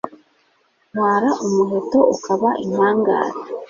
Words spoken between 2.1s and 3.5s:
ukaba impangare